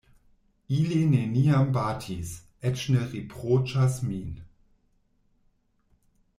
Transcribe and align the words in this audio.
Ili 0.77 1.01
neniam 1.09 1.69
batis, 1.75 2.31
eĉ 2.71 2.87
ne 2.95 3.03
riproĉas 3.13 4.01
min. 4.09 4.35